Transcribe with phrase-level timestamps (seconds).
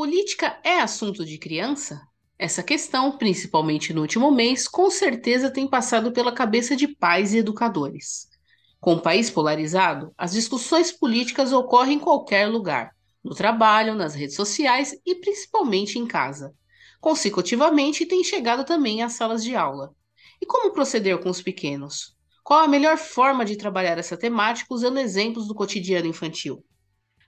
[0.00, 2.00] Política é assunto de criança?
[2.38, 7.36] Essa questão, principalmente no último mês, com certeza tem passado pela cabeça de pais e
[7.36, 8.26] educadores.
[8.80, 14.36] Com o país polarizado, as discussões políticas ocorrem em qualquer lugar, no trabalho, nas redes
[14.36, 16.54] sociais e principalmente em casa.
[16.98, 19.94] Consecutivamente, tem chegado também às salas de aula.
[20.40, 22.16] E como proceder com os pequenos?
[22.42, 26.64] Qual a melhor forma de trabalhar essa temática usando exemplos do cotidiano infantil?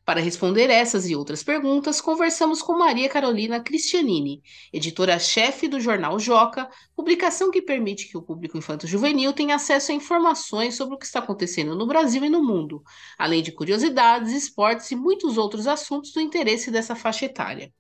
[0.04, 4.42] Para responder essas e outras perguntas, conversamos com Maria Carolina Cristianini,
[4.72, 10.74] editora-chefe do jornal Joca, publicação que permite que o público infanto-juvenil tenha acesso a informações
[10.74, 12.82] sobre o que está acontecendo no Brasil e no mundo,
[13.16, 17.72] além de curiosidades, esportes e muitos outros assuntos do interesse dessa faixa etária.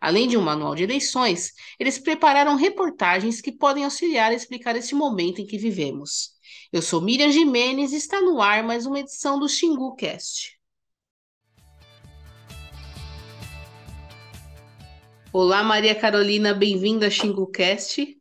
[0.00, 4.96] Além de um manual de eleições, eles prepararam reportagens que podem auxiliar a explicar este
[4.96, 6.30] momento em que vivemos.
[6.72, 10.57] Eu sou Miriam Jimenez e está no ar mais uma edição do Xingu Cast.
[15.40, 18.18] Olá, Maria Carolina, bem-vinda a XinguCast.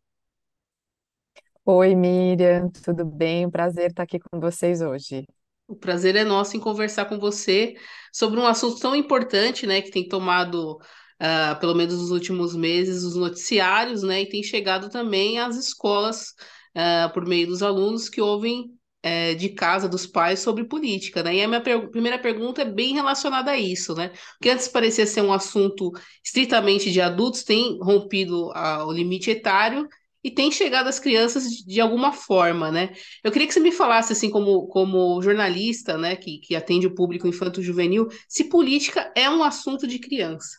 [1.65, 3.49] Oi, Miriam, tudo bem?
[3.49, 5.25] Prazer estar aqui com vocês hoje.
[5.67, 7.73] O prazer é nosso em conversar com você
[8.13, 13.01] sobre um assunto tão importante, né, que tem tomado, uh, pelo menos nos últimos meses,
[13.01, 16.35] os noticiários, né, e tem chegado também às escolas,
[16.75, 21.35] uh, por meio dos alunos que ouvem é, de casa dos pais sobre política, né?
[21.35, 24.11] E a minha per primeira pergunta é bem relacionada a isso, né?
[24.41, 25.91] Que antes parecia ser um assunto
[26.23, 29.87] estritamente de adultos, tem rompido a, o limite etário
[30.23, 32.93] e tem chegado às crianças de, de, alguma forma, né?
[33.23, 36.93] Eu queria que você me falasse, assim, como, como jornalista, né, que, que atende o
[36.93, 40.57] público infanto-juvenil, se política é um assunto de criança.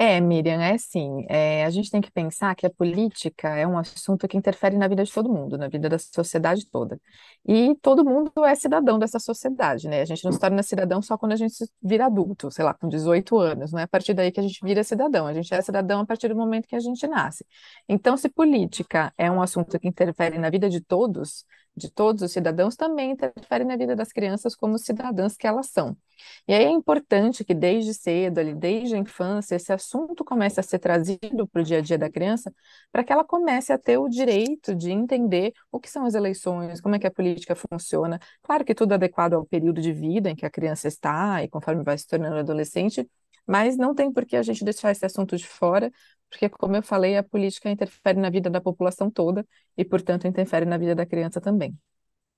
[0.00, 3.76] É, Miriam, é assim, é, a gente tem que pensar que a política é um
[3.76, 7.00] assunto que interfere na vida de todo mundo, na vida da sociedade toda.
[7.44, 10.00] E todo mundo é cidadão dessa sociedade, né?
[10.00, 12.88] A gente não se torna cidadão só quando a gente vira adulto, sei lá, com
[12.88, 15.60] 18 anos, não é a partir daí que a gente vira cidadão, a gente é
[15.60, 17.44] cidadão a partir do momento que a gente nasce.
[17.88, 21.44] Então, se política é um assunto que interfere na vida de todos,
[21.76, 25.96] de todos os cidadãos, também interfere na vida das crianças como cidadãs que elas são.
[26.46, 30.62] E aí é importante que desde cedo, ali, desde a infância, esse assunto comece a
[30.62, 32.52] ser trazido para o dia a dia da criança,
[32.92, 36.80] para que ela comece a ter o direito de entender o que são as eleições,
[36.80, 38.18] como é que a política funciona.
[38.42, 41.82] Claro que tudo adequado ao período de vida em que a criança está e conforme
[41.82, 43.08] vai se tornando adolescente,
[43.46, 45.90] mas não tem por que a gente deixar esse assunto de fora,
[46.30, 49.46] porque, como eu falei, a política interfere na vida da população toda
[49.76, 51.76] e, portanto, interfere na vida da criança também.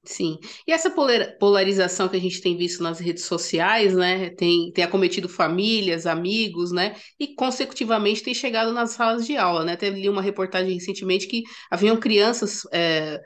[0.03, 0.39] Sim.
[0.67, 0.91] E essa
[1.39, 6.73] polarização que a gente tem visto nas redes sociais, né, tem, tem acometido famílias, amigos,
[6.73, 9.77] né, e consecutivamente tem chegado nas salas de aula, né?
[9.77, 13.21] Teve uma reportagem recentemente que haviam crianças é,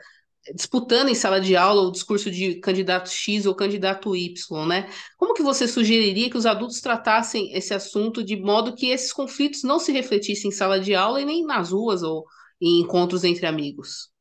[0.54, 4.88] disputando em sala de aula o discurso de candidato X ou candidato Y, né?
[5.18, 9.62] Como que você sugeriria que os adultos tratassem esse assunto de modo que esses conflitos
[9.64, 12.24] não se refletissem em sala de aula e nem nas ruas ou
[12.60, 14.13] em encontros entre amigos?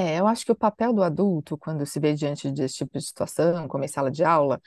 [0.00, 3.04] É, eu acho que o papel do adulto, quando se vê diante desse tipo de
[3.04, 4.60] situação, como em sala de aula,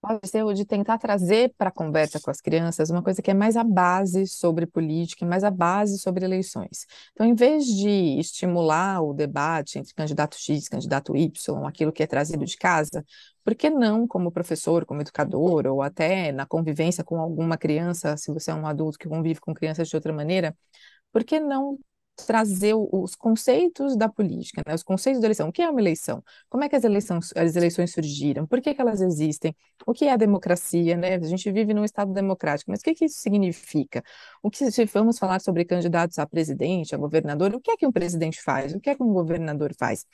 [0.00, 3.30] pode ser o de tentar trazer para a conversa com as crianças uma coisa que
[3.30, 6.86] é mais a base sobre política, mais a base sobre eleições.
[7.12, 12.06] Então, em vez de estimular o debate entre candidato X, candidato Y, aquilo que é
[12.08, 13.04] trazido de casa,
[13.44, 18.32] por que não, como professor, como educador, ou até na convivência com alguma criança, se
[18.32, 20.56] você é um adulto que convive com crianças de outra maneira,
[21.12, 21.78] por que não
[22.16, 24.74] trazer os conceitos da política, né?
[24.74, 25.48] os conceitos da eleição.
[25.48, 26.22] O que é uma eleição?
[26.48, 28.46] Como é que as eleições, as eleições surgiram?
[28.46, 29.54] Por que, que elas existem?
[29.86, 30.96] O que é a democracia?
[30.96, 31.14] Né?
[31.14, 34.02] A gente vive num Estado democrático, mas o que, que isso significa?
[34.42, 37.86] O que se vamos falar sobre candidatos a presidente, a governador, o que é que
[37.86, 38.74] um presidente faz?
[38.74, 40.06] O que é que um governador faz?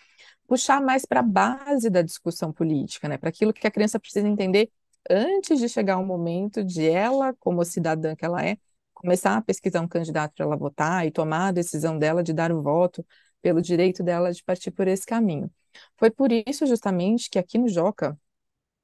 [0.46, 3.18] Puxar mais para a base da discussão política, né?
[3.18, 4.70] para aquilo que a criança precisa entender
[5.10, 8.58] antes de chegar o momento de ela, como cidadã que ela é,
[8.98, 12.52] começar a pesquisar um candidato para ela votar e tomar a decisão dela de dar
[12.52, 13.04] o voto
[13.42, 15.50] pelo direito dela de partir por esse caminho.
[15.96, 18.18] Foi por isso justamente que aqui no Joca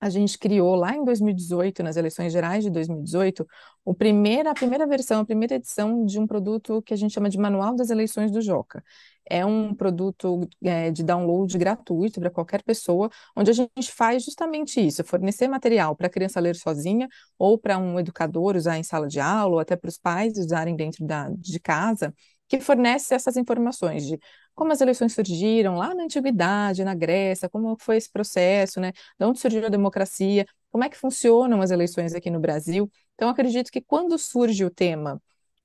[0.00, 3.46] a gente criou lá em 2018, nas eleições gerais de 2018,
[3.84, 7.30] o primeira, a primeira versão, a primeira edição de um produto que a gente chama
[7.30, 8.84] de Manual das Eleições do Joca.
[9.28, 14.78] É um produto é, de download gratuito para qualquer pessoa, onde a gente faz justamente
[14.86, 17.08] isso, fornecer material para a criança ler sozinha,
[17.38, 20.76] ou para um educador usar em sala de aula, ou até para os pais usarem
[20.76, 22.14] dentro da, de casa,
[22.48, 24.18] que fornece essas informações de
[24.54, 28.92] como as eleições surgiram lá na antiguidade, na Grécia, como foi esse processo, né?
[29.18, 32.90] De onde surgiu a democracia, como é que funcionam as eleições aqui no Brasil.
[33.14, 35.20] Então, acredito que quando surge o tema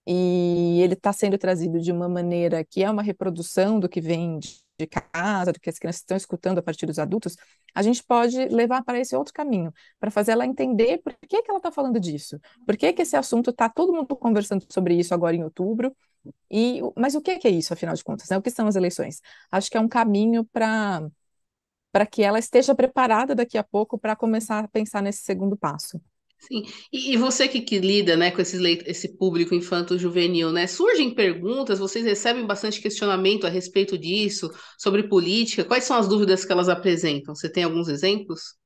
[0.07, 4.39] e ele está sendo trazido de uma maneira que é uma reprodução do que vem
[4.39, 7.35] de casa, do que as crianças estão escutando a partir dos adultos,
[7.75, 11.49] a gente pode levar para esse outro caminho, para fazer ela entender por que, que
[11.51, 15.13] ela está falando disso, por que, que esse assunto está todo mundo conversando sobre isso
[15.13, 15.95] agora em outubro,
[16.51, 18.29] e, mas o que é, que é isso, afinal de contas?
[18.29, 18.37] Né?
[18.37, 19.21] O que são as eleições?
[19.51, 21.09] Acho que é um caminho para
[21.91, 25.99] para que ela esteja preparada daqui a pouco para começar a pensar nesse segundo passo.
[26.39, 31.13] Sim, e, e você que, que, lida, né, com esse, esse público infanto-juvenil, né, surgem
[31.13, 36.51] perguntas, vocês recebem bastante questionamento a respeito disso, sobre política, quais são as dúvidas que
[36.51, 37.35] elas apresentam?
[37.35, 38.57] Você tem alguns exemplos?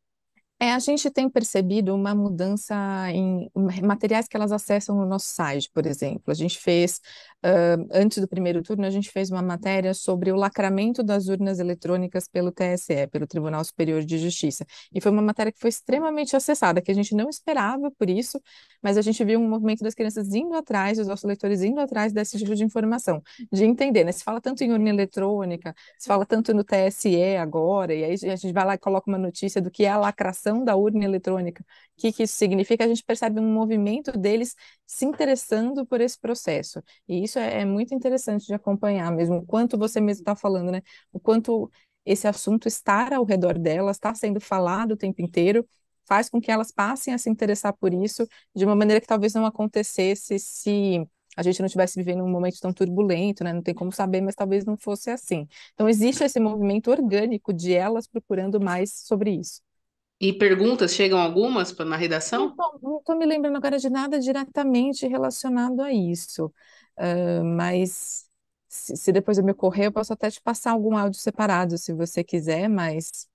[0.59, 2.75] É, a gente tem percebido uma mudança
[3.11, 3.49] em
[3.83, 6.23] materiais que elas acessam no nosso site, por exemplo.
[6.27, 7.01] A gente fez,
[7.45, 11.59] uh, antes do primeiro turno, a gente fez uma matéria sobre o lacramento das urnas
[11.59, 14.65] eletrônicas pelo TSE, pelo Tribunal Superior de Justiça.
[14.93, 18.39] E foi uma matéria que foi extremamente acessada, que a gente não esperava por isso,
[18.81, 22.13] mas a gente viu um movimento das crianças indo atrás, dos nossos leitores indo atrás
[22.13, 24.11] desse tipo de informação, de entender, né?
[24.11, 28.35] Se fala tanto em urna eletrônica, se fala tanto no TSE agora, e aí a
[28.35, 31.63] gente vai lá e coloca uma notícia do que é a lacração da urna eletrônica.
[31.97, 32.83] O que, que isso significa?
[32.85, 34.55] A gente percebe um movimento deles
[34.85, 36.81] se interessando por esse processo.
[37.07, 40.71] E isso é, é muito interessante de acompanhar mesmo, o quanto você mesmo está falando,
[40.71, 40.81] né?
[41.11, 41.71] O quanto
[42.05, 45.65] esse assunto estar ao redor delas, está sendo falado o tempo inteiro,
[46.05, 49.33] faz com que elas passem a se interessar por isso de uma maneira que talvez
[49.33, 53.53] não acontecesse se a gente não estivesse vivendo um momento tão turbulento, né?
[53.53, 55.47] Não tem como saber, mas talvez não fosse assim.
[55.73, 59.61] Então, existe esse movimento orgânico de elas procurando mais sobre isso.
[60.23, 62.55] E perguntas, chegam algumas na redação?
[62.81, 66.45] Não estou me lembrando agora de nada diretamente relacionado a isso,
[66.97, 68.25] uh, mas
[68.69, 71.91] se, se, depois eu me ocorrer, eu posso até te passar algum áudio separado, se
[71.91, 73.27] você quiser, mas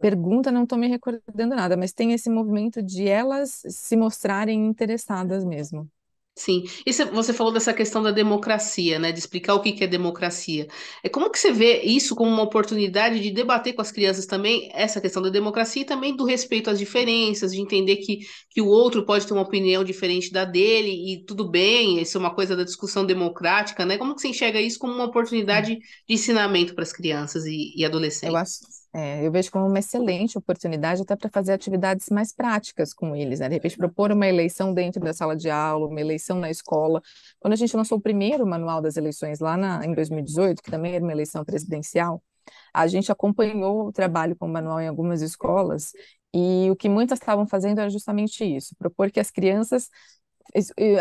[0.00, 5.46] pergunta, não estou me recordando nada, mas tem esse movimento de elas se mostrarem interessadas
[5.46, 5.90] mesmo.
[6.34, 9.12] Sim, e você falou dessa questão da democracia, né?
[9.12, 10.66] De explicar o que é democracia.
[11.04, 14.70] É como que você vê isso como uma oportunidade de debater com as crianças também
[14.72, 18.66] essa questão da democracia e também do respeito às diferenças, de entender que, que o
[18.66, 22.56] outro pode ter uma opinião diferente da dele e tudo bem, isso é uma coisa
[22.56, 23.98] da discussão democrática, né?
[23.98, 27.84] Como que você enxerga isso como uma oportunidade de ensinamento para as crianças e, e
[27.84, 28.22] adolescentes?
[28.32, 32.92] Eu acho, é, eu vejo como uma excelente oportunidade até para fazer atividades mais práticas
[32.92, 33.48] com eles, né?
[33.48, 37.02] De repente, propor uma eleição dentro da sala de aula, uma eleição na escola.
[37.40, 40.94] Quando a gente lançou o primeiro manual das eleições lá na, em 2018, que também
[40.94, 42.22] era uma eleição presidencial,
[42.74, 45.92] a gente acompanhou o trabalho com o manual em algumas escolas
[46.34, 49.88] e o que muitas estavam fazendo era justamente isso, propor que as crianças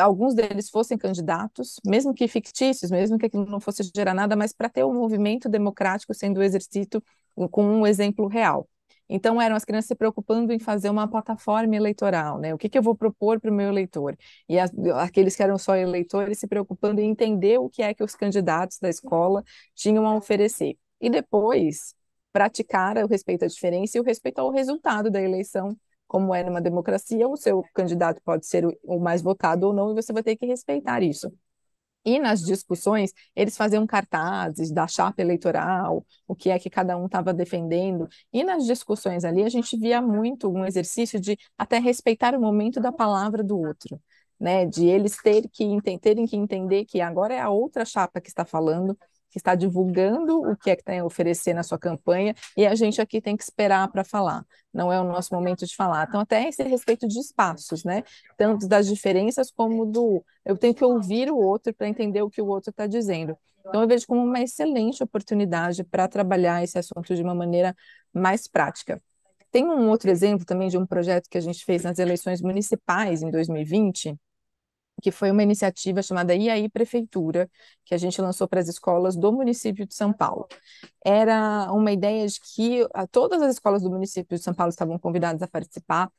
[0.01, 4.53] alguns deles fossem candidatos, mesmo que fictícios, mesmo que aquilo não fosse gerar nada, mas
[4.53, 7.03] para ter um movimento democrático sendo exercido
[7.50, 8.68] com um exemplo real.
[9.13, 12.53] Então, eram as crianças se preocupando em fazer uma plataforma eleitoral, né?
[12.53, 14.18] O que, que eu vou propor para o meu eleitor?
[14.48, 14.71] E as,
[15.01, 18.80] aqueles que eram só eleitores se preocupando em entender o que é que os candidatos
[18.80, 19.44] da escola
[19.75, 20.77] tinham a oferecer.
[21.01, 21.94] E depois,
[22.31, 25.75] praticar o respeito à diferença e o respeito ao resultado da eleição
[26.11, 29.95] como é numa democracia, o seu candidato pode ser o mais votado ou não, e
[29.95, 31.31] você vai ter que respeitar isso.
[32.03, 37.05] E nas discussões, eles faziam cartazes da chapa eleitoral, o que é que cada um
[37.05, 38.09] estava defendendo.
[38.33, 42.81] E nas discussões ali, a gente via muito um exercício de até respeitar o momento
[42.81, 43.97] da palavra do outro.
[44.37, 45.65] Né, de eles ter que,
[46.01, 48.97] terem que entender que agora é a outra chapa que está falando,
[49.31, 52.75] que está divulgando o que é que tem a oferecer na sua campanha, e a
[52.75, 56.05] gente aqui tem que esperar para falar, não é o nosso momento de falar.
[56.07, 58.03] Então, até esse respeito de espaços, né?
[58.38, 62.41] Tanto das diferenças como do eu tenho que ouvir o outro para entender o que
[62.41, 63.38] o outro está dizendo.
[63.65, 67.75] Então, eu vejo como uma excelente oportunidade para trabalhar esse assunto de uma maneira
[68.13, 69.01] mais prática.
[69.51, 73.21] Tem um outro exemplo também de um projeto que a gente fez nas eleições municipais
[73.21, 74.15] em 2020,
[75.01, 77.50] que foi uma iniciativa chamada aí Prefeitura,
[77.86, 80.48] que a gente lançou para as escolas do município de São Paulo.
[81.05, 85.41] Era uma ideia de que todas as escolas do município de São Paulo estavam convidadas
[85.41, 86.12] a participar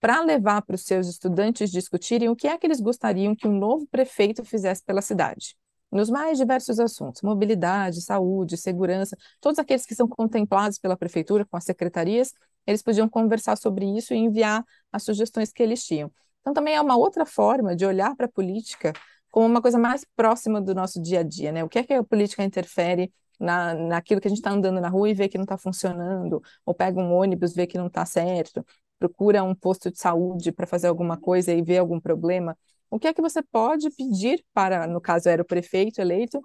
[0.00, 3.52] para levar para os seus estudantes discutirem o que é que eles gostariam que um
[3.52, 5.56] novo prefeito fizesse pela cidade.
[5.92, 11.56] Nos mais diversos assuntos, mobilidade, saúde, segurança, todos aqueles que são contemplados pela prefeitura com
[11.56, 12.32] as secretarias,
[12.66, 16.10] eles podiam conversar sobre isso e enviar as sugestões que eles tinham.
[16.40, 18.92] Então, também é uma outra forma de olhar para a política
[19.30, 21.62] como uma coisa mais próxima do nosso dia a dia, né?
[21.64, 24.88] O que é que a política interfere na, naquilo que a gente está andando na
[24.88, 28.04] rua e vê que não está funcionando, ou pega um ônibus, vê que não está
[28.04, 28.64] certo,
[28.98, 32.56] procura um posto de saúde para fazer alguma coisa e vê algum problema.
[32.90, 36.40] O que é que você pode pedir para, no caso era o prefeito eleito,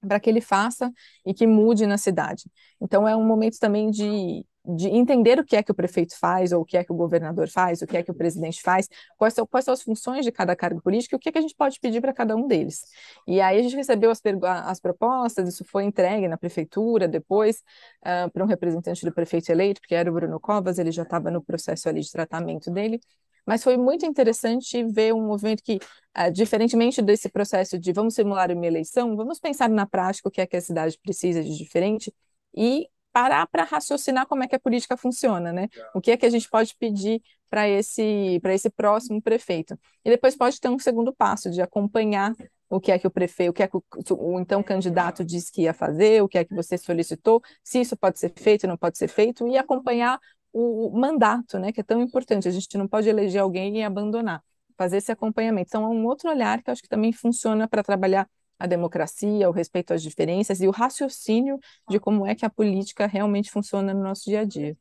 [0.00, 0.92] para que ele faça
[1.24, 2.44] e que mude na cidade?
[2.80, 6.50] Então é um momento também de de entender o que é que o prefeito faz,
[6.52, 8.88] ou o que é que o governador faz, o que é que o presidente faz,
[9.18, 11.38] quais são, quais são as funções de cada cargo político e o que, é que
[11.38, 12.84] a gente pode pedir para cada um deles.
[13.26, 14.22] E aí a gente recebeu as,
[14.64, 17.62] as propostas, isso foi entregue na prefeitura depois
[18.02, 21.30] uh, para um representante do prefeito eleito, que era o Bruno Covas, ele já estava
[21.30, 23.00] no processo ali de tratamento dele,
[23.46, 25.78] mas foi muito interessante ver um movimento que,
[26.18, 30.40] uh, diferentemente desse processo de vamos simular uma eleição, vamos pensar na prática o que
[30.40, 32.10] é que a cidade precisa de diferente
[32.56, 35.68] e parar para raciocinar como é que a política funciona, né?
[35.94, 39.78] O que é que a gente pode pedir para esse esse próximo prefeito.
[40.04, 42.34] E depois pode ter um segundo passo de acompanhar
[42.68, 43.82] o que é que o prefeito, o que é que o,
[44.18, 47.96] o, então candidato disse que ia fazer, o que é que você solicitou, se isso
[47.96, 50.18] pode ser feito, não pode ser feito, e acompanhar
[50.52, 52.48] o, o mandato, né, que é tão importante.
[52.48, 54.42] A gente não pode eleger alguém e abandonar,
[54.76, 55.68] fazer esse acompanhamento.
[55.68, 59.52] Então, é um outro olhar que acho que também funciona para trabalhar a democracia, o
[59.52, 61.58] respeito às diferenças e o raciocínio
[61.88, 64.76] de como é que a política realmente funciona no nosso dia a dia.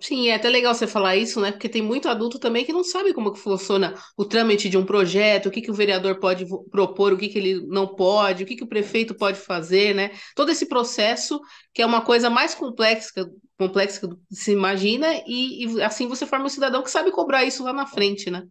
[0.00, 1.50] Sim, é até legal você falar isso, né?
[1.52, 4.84] Porque tem muito adulto também que não sabe como que funciona o trâmite de um
[4.84, 8.46] projeto, o que, que o vereador pode propor, o que, que ele não pode, o
[8.46, 10.10] que, que o prefeito pode fazer, né?
[10.34, 11.40] Todo esse processo
[11.72, 13.26] que é uma coisa mais complexa,
[13.56, 17.44] complexa do que se imagina, e, e assim você forma um cidadão que sabe cobrar
[17.44, 18.42] isso lá na frente, né?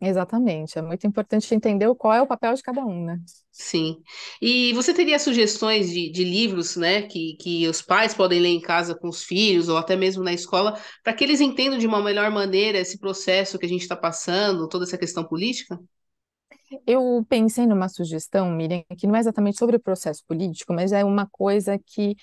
[0.00, 3.20] Exatamente, é muito importante entender qual é o papel de cada um, né?
[3.50, 4.02] Sim.
[4.40, 8.60] E você teria sugestões de, de livros, né, que, que os pais podem ler em
[8.60, 12.02] casa com os filhos, ou até mesmo na escola, para que eles entendam de uma
[12.02, 15.80] melhor maneira esse processo que a gente está passando, toda essa questão política?
[16.86, 21.04] Eu pensei numa sugestão, Miriam, que não é exatamente sobre o processo político, mas é
[21.04, 22.16] uma coisa que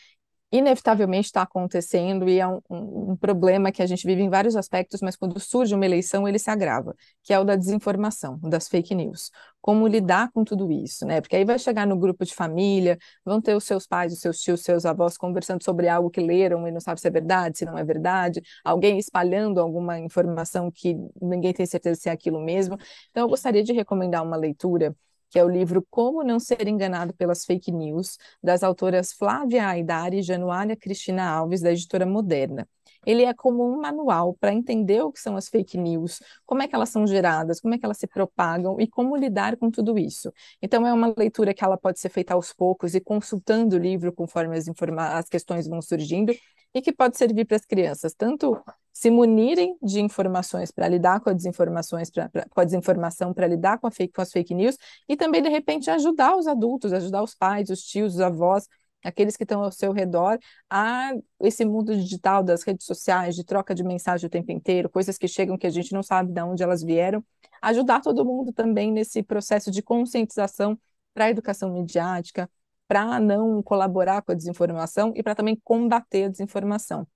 [0.53, 4.55] inevitavelmente está acontecendo e é um, um, um, problema que a gente vive em vários
[4.55, 8.67] aspectos, mas quando surge uma eleição ele se agrava, que é o da desinformação, das
[8.67, 9.31] fake news.
[9.59, 11.21] Como lidar com tudo isso, né?
[11.21, 14.39] Porque aí vai chegar no grupo de família, vão ter os seus pais, os seus
[14.39, 17.57] tios, os seus avós conversando sobre algo que leram e não sabe se é verdade,
[17.57, 22.39] se não é verdade, alguém espalhando alguma informação que ninguém tem certeza se é aquilo
[22.39, 22.77] mesmo.
[23.09, 24.95] Então eu gostaria de recomendar uma leitura
[25.33, 30.19] que é o livro Como Não Ser Enganado pelas Fake News, das autoras Flávia Aidari
[30.19, 32.69] e Januária Cristina Alves, da editora Moderna.
[33.03, 36.67] Ele é como um manual para entender o que são as fake news, como é
[36.67, 39.97] que elas são geradas, como é que elas se propagam e como lidar com tudo
[39.97, 40.31] isso.
[40.61, 44.13] Então, é uma leitura que ela pode ser feita aos poucos e consultando o livro
[44.13, 44.67] conforme as,
[45.15, 46.31] as questões vão surgindo,
[46.73, 48.61] e que pode servir para as crianças tanto
[48.91, 53.79] se munirem de informações para lidar com, desinformações, pra, pra, com a desinformação, para lidar
[53.79, 54.77] com, fake, com as fake news,
[55.09, 58.67] e também, de repente, ajudar os adultos, ajudar os pais, os tios, os avós,
[59.03, 60.39] aqueles que estão ao seu redor,
[60.69, 61.11] a
[61.41, 65.27] esse mundo digital das redes sociais, de troca de mensagem o tempo inteiro, coisas que
[65.27, 67.23] chegam que a gente não sabe de onde elas vieram,
[67.61, 70.79] ajudar todo mundo também nesse processo de conscientização
[71.13, 72.49] para a educação midiática,
[72.93, 77.07] para não colaborar com a desinformação e para também combater a desinformação.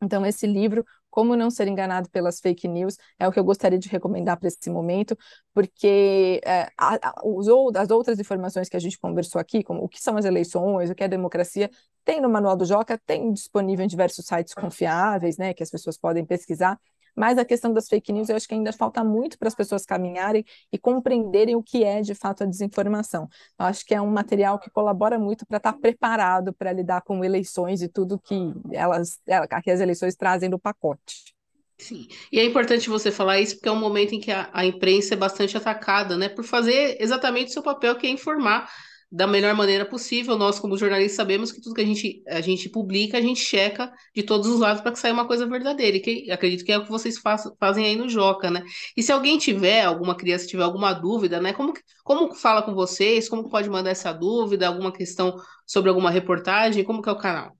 [0.00, 3.80] Então, esse livro, Como Não Ser Enganado pelas Fake News, é o que eu gostaria
[3.80, 5.18] de recomendar para esse momento,
[5.52, 10.24] porque é, as outras informações que a gente conversou aqui, como o que são as
[10.24, 11.68] eleições, o que é democracia,
[12.04, 15.98] tem no Manual do Joca, tem disponível em diversos sites confiáveis, né, que as pessoas
[15.98, 16.78] podem pesquisar,
[17.18, 19.84] mas a questão das fake news, eu acho que ainda falta muito para as pessoas
[19.84, 23.28] caminharem e compreenderem o que é de fato a desinformação.
[23.58, 27.24] Eu acho que é um material que colabora muito para estar preparado para lidar com
[27.24, 29.18] eleições e tudo que elas,
[29.64, 31.34] que as eleições trazem no pacote.
[31.76, 34.64] Sim, e é importante você falar isso porque é um momento em que a, a
[34.64, 38.68] imprensa é bastante atacada, né, por fazer exatamente o seu papel, que é informar
[39.10, 40.36] da melhor maneira possível.
[40.36, 43.92] Nós, como jornalistas, sabemos que tudo que a gente, a gente publica, a gente checa
[44.14, 45.96] de todos os lados para que saia uma coisa verdadeira.
[45.96, 48.62] E que acredito que é o que vocês faz, fazem aí no Joca, né?
[48.96, 51.52] E se alguém tiver, alguma criança tiver alguma dúvida, né?
[51.52, 51.72] Como,
[52.04, 53.28] como fala com vocês?
[53.28, 54.68] Como pode mandar essa dúvida?
[54.68, 55.36] Alguma questão
[55.66, 56.84] sobre alguma reportagem?
[56.84, 57.56] Como que é o canal?